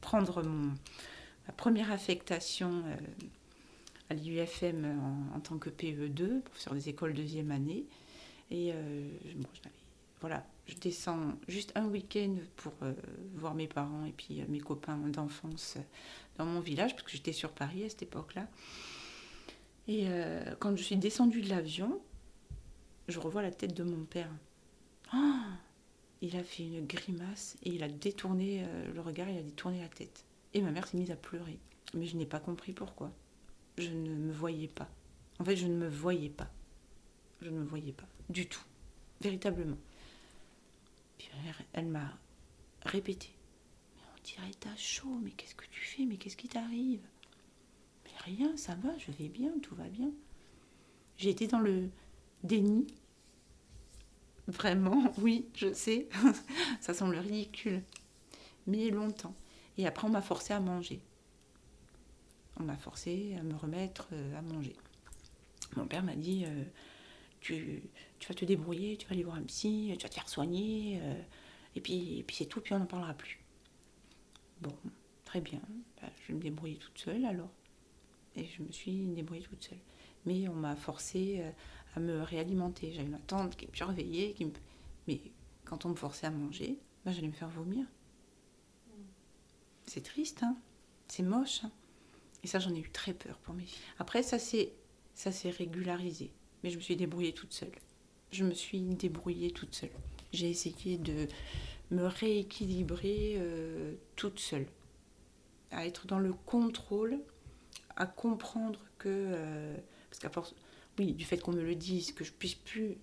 [0.00, 2.96] prendre ma première affectation euh,
[4.10, 5.00] à l'IUFM
[5.34, 7.86] en, tant que PE2, professeur des écoles deuxième année.
[8.50, 8.74] Et
[10.20, 12.74] voilà, je descends juste un week-end pour
[13.34, 15.78] voir mes parents et puis mes copains d'enfance
[16.36, 18.46] dans mon village, parce que j'étais sur Paris à cette époque-là.
[19.88, 20.06] Et
[20.60, 21.98] quand je suis descendue de l'avion,
[23.08, 24.30] je revois la tête de mon père.
[25.12, 25.44] Ah
[26.24, 29.80] il a fait une grimace et il a détourné euh, le regard, il a détourné
[29.80, 30.24] la tête.
[30.54, 31.58] Et ma mère s'est mise à pleurer.
[31.92, 33.12] Mais je n'ai pas compris pourquoi.
[33.76, 34.88] Je ne me voyais pas.
[35.38, 36.50] En fait, je ne me voyais pas.
[37.42, 38.06] Je ne me voyais pas.
[38.30, 38.64] Du tout.
[39.20, 39.76] Véritablement.
[41.18, 41.28] Puis
[41.74, 42.18] elle m'a
[42.86, 43.28] répété.
[43.96, 46.06] Mais on dirait t'as chaud, mais qu'est-ce que tu fais?
[46.06, 47.02] Mais qu'est-ce qui t'arrive?
[48.24, 50.10] Rien, ça va, je vais bien, tout va bien.
[51.18, 51.90] J'ai été dans le
[52.44, 52.86] déni.
[54.46, 56.08] Vraiment, oui, je sais,
[56.80, 57.82] ça semble ridicule.
[58.66, 59.34] Mais longtemps.
[59.76, 61.00] Et après, on m'a forcé à manger.
[62.58, 64.76] On m'a forcé à me remettre euh, à manger.
[65.76, 66.64] Mon père m'a dit euh,
[67.40, 67.82] tu,
[68.28, 71.20] vas te débrouiller, tu vas aller voir un psy, tu vas te faire soigner, euh,
[71.74, 73.40] et puis, c'est tout, puis on n'en parlera plus.
[74.60, 74.74] Bon,
[75.24, 75.60] très bien.
[76.00, 77.50] Bah, je me débrouiller toute seule alors
[78.36, 79.78] et je me suis débrouillée toute seule.
[80.26, 81.42] Mais on m'a forcé
[81.94, 82.92] à me réalimenter.
[82.92, 84.46] J'avais ma tante qui me surveillait, qui
[85.06, 85.20] mais
[85.64, 87.84] quand on me forçait à manger, bah, j'allais me faire vomir.
[89.86, 90.56] C'est triste, hein
[91.08, 91.64] c'est moche.
[91.64, 91.70] Hein
[92.42, 93.82] et ça, j'en ai eu très peur pour mes filles.
[93.98, 94.72] Après, ça s'est
[95.14, 97.72] ça s'est régularisé, mais je me suis débrouillée toute seule.
[98.32, 99.92] Je me suis débrouillée toute seule.
[100.32, 101.28] j'ai essayé de
[101.92, 104.66] me rééquilibrer euh, toute seule,
[105.70, 107.20] à être dans le contrôle,
[107.94, 109.76] à comprendre que, euh,
[110.10, 110.54] parce qu'à force,
[110.98, 112.96] oui, du fait qu'on me le dise, que je puisse plus,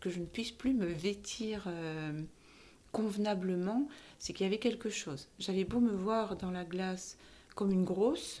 [0.00, 2.22] que je ne puisse plus me vêtir euh,
[2.92, 5.28] convenablement, c'est qu'il y avait quelque chose.
[5.38, 7.16] J'avais beau me voir dans la glace
[7.54, 8.40] comme une grosse,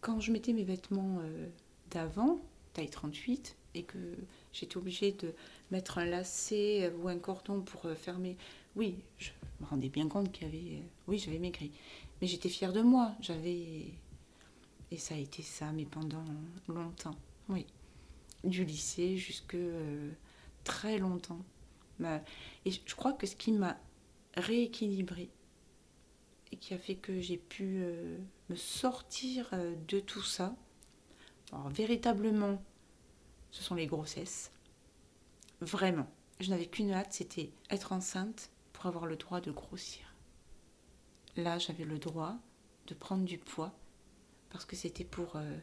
[0.00, 1.20] quand je mettais mes vêtements
[1.90, 2.40] d'avant,
[2.72, 3.98] taille 38, et que
[4.52, 5.32] j'étais obligée de
[5.70, 8.36] mettre un lacet ou un cordon pour euh, fermer.
[8.76, 10.76] Oui, je me rendais bien compte qu'il y avait.
[10.76, 11.70] Euh, oui, j'avais maigri.
[12.20, 13.12] Mais j'étais fière de moi.
[13.20, 13.86] J'avais.
[14.90, 16.24] Et ça a été ça, mais pendant
[16.68, 17.16] longtemps.
[17.48, 17.66] Oui.
[18.44, 20.10] Du lycée jusque euh,
[20.64, 21.40] très longtemps.
[22.64, 23.76] Et je crois que ce qui m'a
[24.36, 25.30] rééquilibré
[26.52, 27.84] et qui a fait que j'ai pu
[28.48, 29.50] me sortir
[29.88, 30.54] de tout ça,
[31.52, 32.62] alors, véritablement,
[33.50, 34.52] ce sont les grossesses.
[35.60, 36.06] Vraiment.
[36.40, 40.14] Je n'avais qu'une hâte, c'était être enceinte pour avoir le droit de grossir.
[41.36, 42.36] Là, j'avais le droit
[42.86, 43.72] de prendre du poids
[44.50, 45.58] parce que c'était pour euh,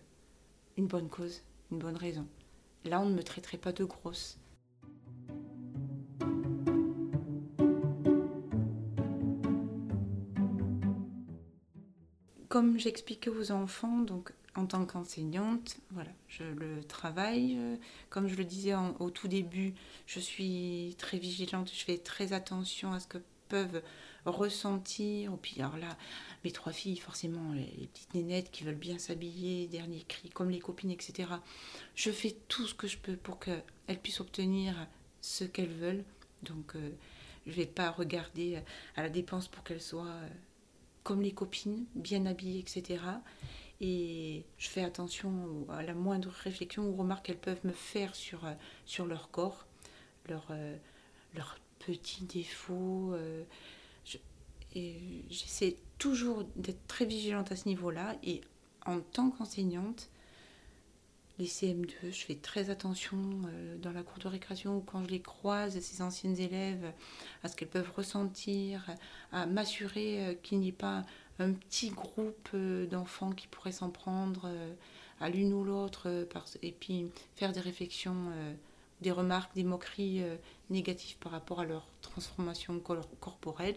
[0.77, 2.27] une bonne cause, une bonne raison.
[2.83, 4.37] Là, on ne me traiterait pas de grosse.
[12.47, 17.57] Comme j'expliquais aux enfants, donc en tant qu'enseignante, voilà, je le travaille.
[17.57, 17.75] Euh,
[18.09, 19.73] comme je le disais au tout début,
[20.05, 23.17] je suis très vigilante, je fais très attention à ce que
[23.49, 23.81] peuvent
[24.25, 25.37] ressentir.
[25.41, 25.97] Puis alors là,
[26.43, 30.59] mes trois filles, forcément, les, petites nénettes qui veulent bien s'habiller, dernier cri, comme les
[30.59, 31.29] copines, etc.
[31.95, 34.75] Je fais tout ce que je peux pour qu'elles puissent obtenir
[35.21, 36.05] ce qu'elles veulent.
[36.43, 36.91] Donc, euh,
[37.45, 38.61] je ne vais pas regarder
[38.95, 40.27] à la dépense pour qu'elles soient euh,
[41.03, 42.99] comme les copines, bien habillées, etc
[43.81, 48.45] et je fais attention à la moindre réflexion ou remarque qu'elles peuvent me faire sur,
[48.45, 48.53] euh,
[48.85, 49.65] sur leur corps,
[50.29, 50.77] leurs euh,
[51.79, 53.13] petits défauts.
[54.75, 54.91] Euh,
[55.29, 58.15] j'essaie toujours d'être très vigilante à ce niveau-là.
[58.23, 58.41] Et
[58.85, 60.09] en tant qu'enseignante,
[61.39, 63.17] les CM2, je fais très attention
[63.81, 66.93] dans la cour de récréation ou quand je les croise, ces anciennes élèves,
[67.43, 68.85] à ce qu'elles peuvent ressentir,
[69.33, 71.03] à m'assurer qu'il n'y ait pas
[71.39, 74.73] un petit groupe euh, d'enfants qui pourraient s'en prendre euh,
[75.19, 76.25] à l'une ou l'autre, euh,
[76.61, 78.31] et puis faire des réflexions,
[79.01, 80.23] des remarques, des moqueries
[80.69, 83.75] négatives par rapport à leur transformation corporelle.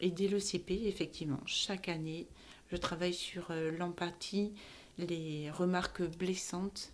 [0.00, 2.26] Et dès le CP, effectivement, chaque année,
[2.70, 4.52] je travaille sur l'empathie,
[4.98, 6.92] les remarques blessantes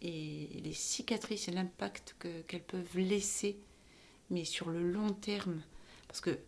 [0.00, 3.58] et les cicatrices et l'impact qu'elles peuvent laisser,
[4.30, 5.62] mais sur le long terme.
[6.08, 6.38] Parce que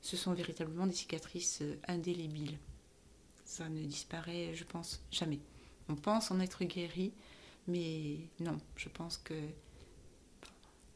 [0.00, 2.58] ce sont véritablement des cicatrices euh, indélébiles.
[3.44, 5.40] Ça ne disparaît, je pense, jamais.
[5.88, 7.12] On pense en être guéri,
[7.68, 9.34] mais non, je pense que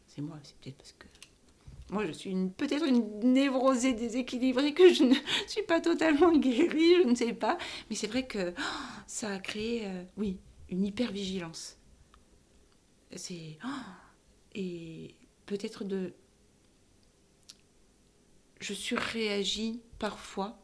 [0.07, 1.07] c'est moi, c'est peut-être parce que
[1.91, 5.15] moi je suis peut-être une névrosée déséquilibrée que je ne
[5.47, 8.63] suis pas totalement guérie, je ne sais pas, mais c'est vrai que oh,
[9.07, 11.77] ça a créé, euh, oui, une hypervigilance.
[13.17, 13.69] C'est oh,
[14.55, 15.15] et
[15.47, 16.13] peut-être de
[18.61, 20.59] je surréagis parfois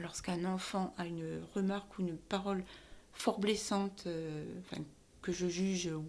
[0.00, 2.64] lorsqu'un enfant a une remarque ou une parole
[3.12, 4.44] fort blessante, euh,
[5.26, 6.04] que je juge, ou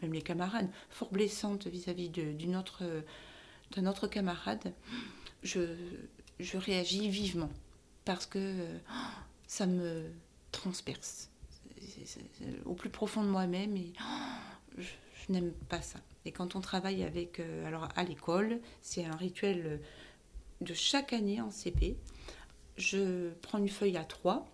[0.00, 2.82] même les camarades, fort blessante vis-à-vis d'un autre,
[3.76, 4.72] autre, camarade,
[5.42, 5.76] je,
[6.40, 7.50] je, réagis vivement
[8.06, 8.64] parce que
[9.46, 10.04] ça me
[10.52, 11.28] transperce
[12.64, 13.92] au plus profond de moi-même et
[14.78, 14.88] je,
[15.26, 15.98] je n'aime pas ça.
[16.24, 19.80] Et quand on travaille avec, euh, alors à l'école, c'est un rituel
[20.60, 21.96] de chaque année en CP,
[22.76, 24.46] je prends une feuille à trois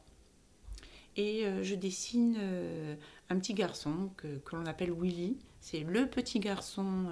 [1.19, 2.95] et euh, je dessine euh,
[3.29, 5.37] un petit garçon que, l'on appelle Willy.
[5.61, 7.07] C'est le petit garçon,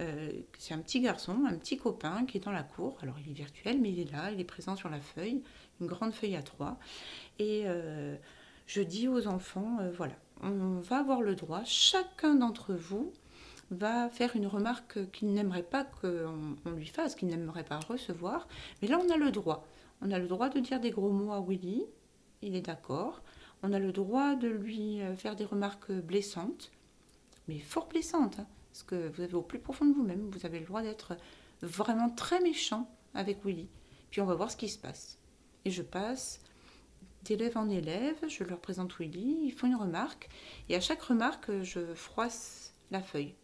[0.00, 2.96] euh, c'est un petit garçon, un petit copain qui est dans la cour.
[3.02, 5.42] Alors il est virtuel, mais il est là, il est présent sur la feuille,
[5.80, 6.78] une grande feuille à trois.
[7.40, 7.64] Et
[8.66, 13.12] je dis aux enfants, voilà, on va avoir le droit, chacun d'entre vous,
[13.72, 18.46] va faire une remarque qu'il n'aimerait pas qu'on lui fasse, qu'il n'aimerait pas recevoir.
[18.80, 19.66] Mais là, on a le droit.
[20.00, 21.84] On a le droit de dire des gros mots à Willy,
[22.42, 23.22] il est d'accord.
[23.62, 26.70] On a le droit de lui euh, faire des remarques blessantes,
[27.48, 30.60] mais fort blessantes, hein, parce que vous avez au plus profond de vous-même, vous avez
[30.60, 31.16] le droit d'être
[31.62, 33.68] vraiment très méchant avec Willy.
[34.10, 35.18] Puis on va voir ce qui se passe.
[35.64, 36.40] Et je passe
[37.24, 40.28] d'élève en élève, je leur présente Willy, ils font une remarque,
[40.68, 43.34] et à chaque remarque, je froisse la feuille.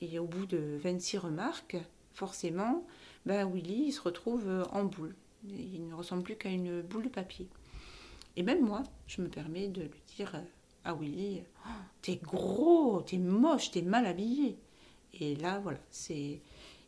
[0.00, 1.76] Et au bout de 26 remarques,
[2.14, 2.86] forcément,
[3.26, 5.14] ben Willy il se retrouve en boule.
[5.48, 7.48] Il ne ressemble plus qu'à une boule de papier.
[8.36, 10.42] Et même moi, je me permets de lui dire euh,
[10.84, 11.70] à Willy oh,
[12.02, 14.58] T'es gros, t'es moche, t'es mal habillé.
[15.14, 16.40] Et là, voilà, c'est.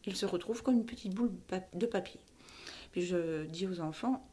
[0.05, 1.33] Il se retrouve comme une petite boule
[1.75, 2.21] de papier.
[2.91, 4.27] Puis je dis aux enfants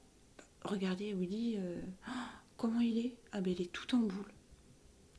[0.63, 2.11] Regardez, Willy, euh, oh,
[2.57, 3.15] comment il est?
[3.31, 4.31] Ah ben il est tout en boule.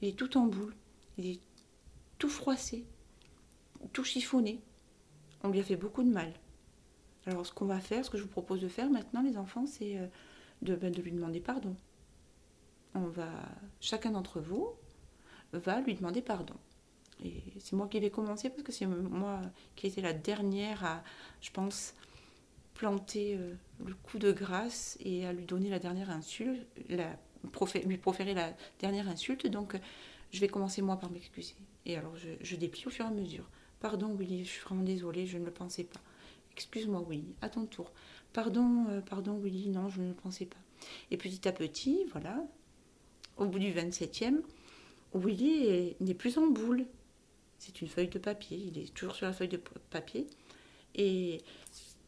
[0.03, 0.75] Il est tout en boule.
[1.19, 1.41] Il est
[2.19, 2.85] tout froissé,
[3.93, 4.61] tout chiffonné.
[5.43, 6.33] On lui a fait beaucoup de mal.
[7.27, 9.67] Alors ce qu'on va faire, ce que je vous propose de faire maintenant, les enfants,
[9.67, 10.07] c'est euh,
[10.63, 11.77] de, ben, de lui demander pardon.
[12.95, 13.31] On va,
[13.81, 14.69] chacun d'entre vous
[15.53, 16.55] va lui demander pardon.
[17.25, 19.43] Et c'est moi qui vais commencer parce que c'est moi
[19.77, 21.05] qui ai été la dernière à,
[21.41, 21.95] je pense,
[22.75, 23.55] planter euh,
[23.85, 27.17] le coup de grâce et à lui donner la dernière insulte, la,
[27.85, 29.47] lui proférer la dernière insulte.
[29.47, 29.79] Donc,
[30.33, 31.55] je vais commencer moi par m'excuser.
[31.87, 33.49] Et alors, je, déplie au fur et à mesure.
[33.81, 36.01] Pardon, Willy, je suis vraiment désolée, je ne le pensais pas.
[36.61, 37.91] Excuse-moi, Willy, à ton tour.
[38.35, 40.59] Pardon, euh, pardon, Willy, non, je ne pensais pas.
[41.11, 42.45] Et petit à petit, voilà,
[43.39, 44.43] au bout du 27e,
[45.15, 46.85] Willy n'est plus en boule.
[47.59, 49.57] C'est une feuille de papier, il est toujours sur la feuille de
[49.89, 50.27] papier.
[50.95, 51.41] Et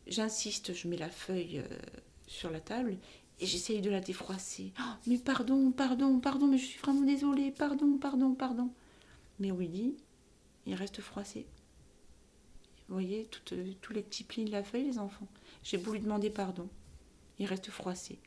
[0.07, 1.79] j'insiste, je mets la feuille euh,
[2.27, 2.99] sur la table
[3.41, 4.75] et j'essaye de la défroisser.
[4.79, 8.71] Oh, mais pardon, pardon, pardon, mais je suis vraiment désolée, pardon, pardon, pardon.
[9.38, 9.97] Mais Willy,
[10.67, 11.47] il reste froissé.
[12.88, 15.29] Vous voyez, euh, tous les petits plis de la feuille, les enfants.
[15.62, 16.68] J'ai voulu demander pardon.
[17.38, 18.18] Il reste froissé.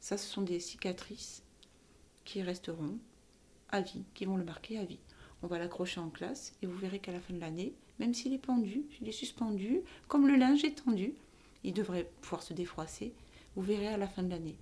[0.00, 1.42] Ça, ce sont des cicatrices
[2.24, 2.98] qui resteront
[3.70, 5.00] à vie, qui vont le marquer à vie.
[5.42, 8.32] On va l'accrocher en classe et vous verrez qu'à la fin de l'année, même s'il
[8.32, 11.14] est pendu, il est suspendu, comme le linge est tendu,
[11.64, 13.14] il devrait pouvoir se défroisser
[13.58, 14.56] vous verrez à la fin de l'année,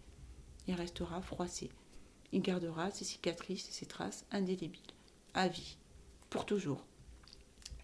[0.67, 1.71] il restera froissé.
[2.33, 4.81] Il gardera ses cicatrices et ses traces indélébiles,
[5.35, 5.77] à vie,
[6.31, 6.83] pour toujours.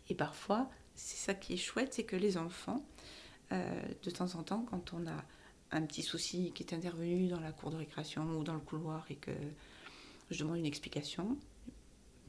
[0.09, 0.71] Et parfois,
[1.03, 2.85] c'est ça qui est chouette, c'est que les enfants,
[3.51, 5.25] euh, de temps en temps, quand on a
[5.73, 9.05] un petit souci qui est intervenu dans la cour de récréation ou dans le couloir
[9.11, 9.33] et que
[10.31, 11.37] je demande une explication,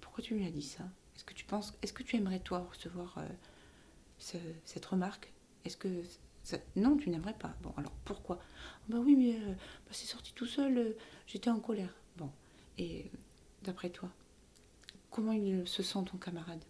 [0.01, 0.83] pourquoi tu lui as dit ça?
[1.15, 5.31] Est-ce que tu penses, est-ce que tu aimerais toi recevoir euh, cette remarque?
[5.65, 6.01] Est-ce que
[6.75, 7.55] non, tu n'aimerais pas?
[7.61, 8.39] Bon, alors pourquoi?
[8.89, 10.95] Bah oui, mais euh, bah, c'est sorti tout seul,
[11.27, 11.93] j'étais en colère.
[12.17, 12.31] Bon,
[12.79, 13.11] et
[13.61, 14.09] d'après toi,
[15.11, 16.63] comment il se sent ton camarade?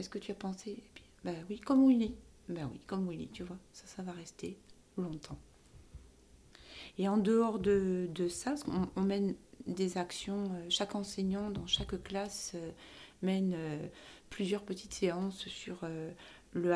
[0.00, 0.82] Est-ce que tu as pensé?
[1.24, 2.14] Bah oui, comme Willy.
[2.48, 4.58] Bah oui, comme Willy, tu vois, ça, ça va rester
[4.96, 5.38] longtemps.
[6.98, 8.54] Et en dehors de, ça,
[8.96, 9.36] on, mène
[9.66, 12.56] des actions, euh, chaque enseignant dans chaque classe
[13.22, 13.54] mène
[14.30, 15.86] plusieurs petites séances sur
[16.52, 16.72] le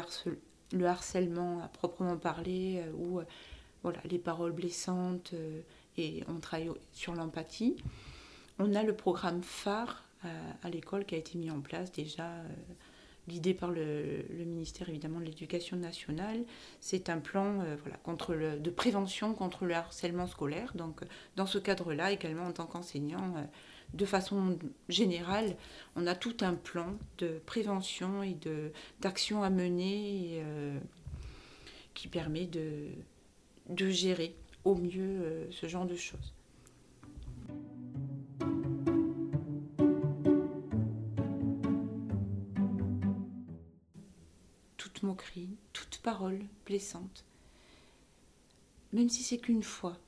[0.75, 3.25] le harcèlement à proprement parler, euh, ou euh,
[3.83, 5.61] voilà, les paroles blessantes, euh,
[5.97, 7.77] et on travaille sur l'empathie.
[8.59, 10.05] On a le programme phare
[10.63, 12.31] à, l'école qui a été mis en place déjà,
[13.29, 16.45] guidé par le, ministère évidemment de l'Éducation nationale.
[16.81, 17.65] C'est un plan
[18.29, 20.73] le, de prévention contre le harcèlement scolaire.
[20.75, 21.01] Donc
[21.37, 23.35] dans ce cadre-là, également en tant qu'enseignant,
[23.95, 24.59] de façon
[24.89, 25.57] générale,
[25.97, 28.37] on a tout un plan de prévention et
[29.01, 30.79] d'action à mener euh,
[31.95, 32.89] qui permet de,
[33.91, 34.35] gérer
[34.65, 36.35] au mieux euh, ce genre de choses.
[45.05, 47.25] Moquerie, toute parole blessante,
[48.93, 49.99] même si c'est qu'une fois,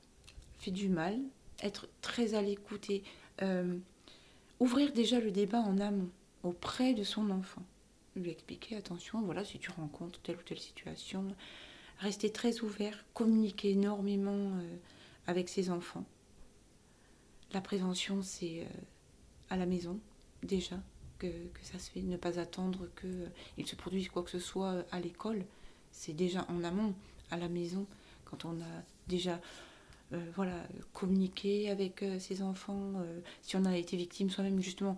[0.59, 1.19] fait du mal,
[1.61, 3.03] être très à l'écoute et
[3.41, 3.77] euh,
[4.59, 6.09] ouvrir déjà le débat en amont
[6.43, 7.63] auprès de son enfant.
[8.15, 11.27] Lui expliquer, attention, voilà, si tu rencontres telle ou telle situation,
[11.99, 14.77] rester très ouvert, communiquer énormément euh,
[15.27, 16.05] avec ses enfants.
[17.53, 18.79] La prévention, c'est euh,
[19.49, 19.99] à la maison,
[20.43, 20.79] déjà,
[21.17, 21.27] que,
[21.61, 22.01] ça se fait.
[22.01, 25.45] Ne pas attendre qu'il se produise quoi que ce soit à l'école.
[25.91, 26.93] C'est déjà en amont,
[27.31, 27.85] à la maison,
[28.25, 29.39] quand on a déjà
[30.13, 34.97] euh, voilà, communiquer avec euh, ses enfants, euh, si on a été victime soi-même, justement,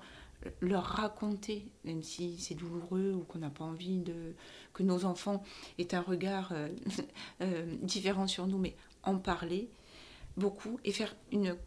[0.62, 4.36] leur raconter, même si c'est douloureux ou qu'on n'a pas envie de
[4.74, 5.44] que nos enfants
[5.80, 6.54] aient un regard
[7.82, 9.68] différent sur nous, mais en parler
[10.38, 11.58] beaucoup et faire une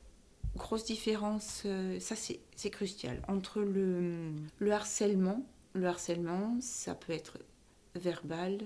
[0.63, 1.67] grosse différence,
[2.01, 5.45] ça c'est crucial, entre le, le, harcèlement.
[5.75, 7.39] Le harcèlement, ça peut être
[7.95, 8.61] verbal,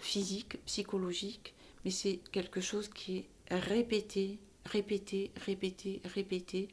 [0.00, 1.54] physique, psychologique,
[1.84, 6.68] mais c'est quelque chose qui est répéter, répéter, répéter, répéter,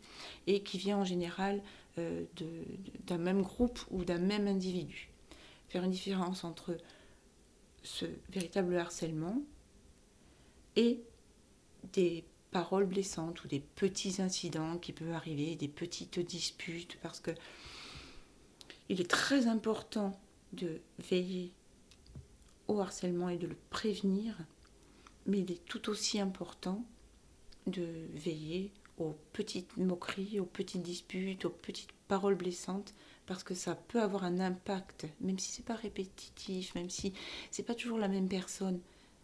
[0.47, 1.61] et qui vient en général
[1.97, 2.23] euh,
[3.05, 5.09] d'un même groupe ou d'un même individu.
[5.67, 6.77] Faire une différence entre
[7.83, 9.41] ce véritable harcèlement
[10.75, 11.01] et
[11.93, 17.31] des paroles blessantes ou des petits incidents qui peuvent arriver, des petites disputes, parce que
[18.89, 20.19] il est très important
[20.53, 21.51] de veiller
[22.67, 24.37] au harcèlement et de le prévenir
[25.25, 26.83] mais il est tout aussi important
[27.67, 32.93] de veiller aux petites moqueries, aux petites disputes, aux petites paroles blessantes,
[33.25, 37.13] parce que ça peut avoir un impact, même si c'est pas répétitif, même si
[37.49, 38.79] c'est pas toujours la même personne,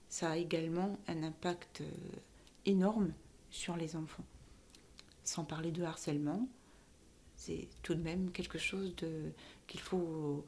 [0.10, 1.86] ça a également un impact euh,
[2.68, 3.12] énorme
[3.50, 4.26] sur les enfants.
[5.24, 6.48] Sans parler de harcèlement,
[7.36, 8.94] c'est tout de même quelque chose
[9.68, 10.46] qu'il faut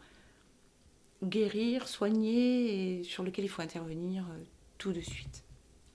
[1.23, 4.43] guérir, soigner et sur lequel il faut intervenir euh,
[4.77, 5.43] tout de suite.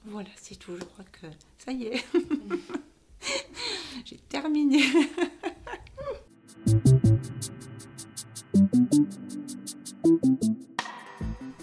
[0.04, 0.76] Voilà, c'est tout.
[0.76, 1.26] Je crois que
[1.58, 2.04] ça y est.
[4.04, 4.82] J'ai terminé.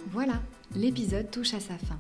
[0.07, 0.41] voilà,
[0.76, 1.99] l'épisode touche à sa fin.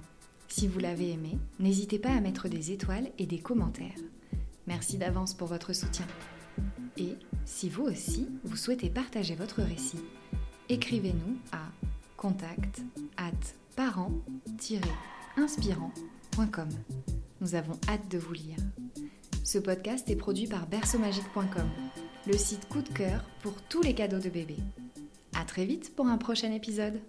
[0.61, 3.97] Si vous l'avez aimé, n'hésitez pas à mettre des étoiles et des commentaires.
[4.67, 6.05] Merci d'avance pour votre soutien.
[6.97, 9.97] Et si vous aussi, vous souhaitez partager votre récit,
[10.69, 11.63] écrivez-nous à
[12.15, 12.83] contact
[13.17, 13.31] at
[13.75, 16.69] parent-inspirant.com.
[17.41, 18.59] Nous avons hâte de vous lire.
[19.43, 21.71] Ce podcast est produit par berceaumagique.com,
[22.27, 24.57] le site coup de cœur pour tous les cadeaux de bébé.
[25.33, 27.01] À très vite pour un prochain épisode.